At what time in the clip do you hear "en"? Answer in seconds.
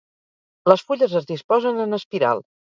1.87-2.01